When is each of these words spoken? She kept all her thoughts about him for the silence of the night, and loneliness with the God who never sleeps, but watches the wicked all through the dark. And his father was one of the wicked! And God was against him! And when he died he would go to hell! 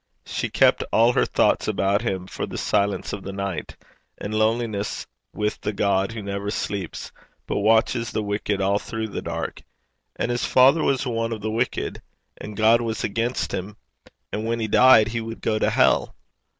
She 0.25 0.49
kept 0.49 0.83
all 0.91 1.13
her 1.13 1.27
thoughts 1.27 1.67
about 1.67 2.01
him 2.01 2.25
for 2.25 2.47
the 2.47 2.57
silence 2.57 3.13
of 3.13 3.21
the 3.21 3.31
night, 3.31 3.75
and 4.17 4.33
loneliness 4.33 5.05
with 5.31 5.61
the 5.61 5.73
God 5.73 6.11
who 6.13 6.23
never 6.23 6.49
sleeps, 6.49 7.11
but 7.45 7.59
watches 7.59 8.09
the 8.09 8.23
wicked 8.23 8.59
all 8.61 8.79
through 8.79 9.09
the 9.09 9.21
dark. 9.21 9.61
And 10.15 10.31
his 10.31 10.43
father 10.43 10.81
was 10.81 11.05
one 11.05 11.31
of 11.31 11.41
the 11.41 11.51
wicked! 11.51 12.01
And 12.37 12.57
God 12.57 12.81
was 12.81 13.03
against 13.03 13.53
him! 13.53 13.77
And 14.33 14.43
when 14.47 14.59
he 14.59 14.67
died 14.67 15.09
he 15.09 15.21
would 15.21 15.39
go 15.39 15.59
to 15.59 15.69
hell! 15.69 16.15